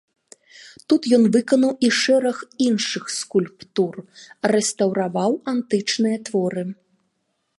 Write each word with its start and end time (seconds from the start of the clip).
Тут 0.91 1.01
ён 1.17 1.23
выканаў 1.35 1.73
і 1.87 1.89
шэраг 1.99 2.37
іншых 2.69 3.03
скульптур, 3.19 3.93
рэстаўраваў 4.55 5.31
антычныя 5.55 6.17
творы. 6.31 6.63